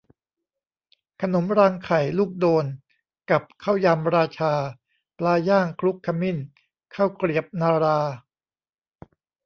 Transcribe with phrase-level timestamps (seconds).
[1.21, 2.65] ขนมรางไข่ ลูกโดน
[3.29, 4.53] กับ ข้าวยำ 'ราชา'
[5.17, 6.37] ปลาย่างคลุกขมิ้น
[6.95, 7.99] ข้าวเกรียบนรา